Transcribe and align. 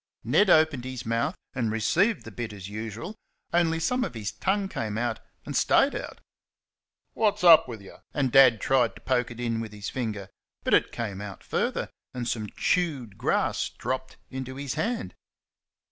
Ned 0.23 0.49
opened 0.49 0.83
his 0.83 1.05
mouth 1.05 1.35
and 1.53 1.71
received 1.71 2.25
the 2.25 2.31
bit 2.31 2.53
as 2.53 2.67
usual, 2.67 3.13
only 3.53 3.79
some 3.79 4.03
of 4.03 4.15
his 4.15 4.31
tongue 4.31 4.67
came 4.67 4.97
out 4.97 5.19
and 5.45 5.55
stayed 5.55 5.93
out. 5.93 6.19
"Wot's 7.13 7.43
up 7.43 7.67
w' 7.67 7.79
y'?" 7.87 7.97
and 8.11 8.31
Dad 8.31 8.59
tried 8.59 8.95
to 8.95 9.01
poke 9.01 9.29
it 9.29 9.39
in 9.39 9.59
with 9.59 9.71
his 9.73 9.91
finger, 9.91 10.27
but 10.63 10.73
it 10.73 10.91
came 10.91 11.21
out 11.21 11.43
further, 11.43 11.87
and 12.15 12.27
some 12.27 12.49
chewed 12.57 13.19
grass 13.19 13.69
dropped 13.69 14.17
into 14.31 14.55
his 14.55 14.73
hand. 14.73 15.13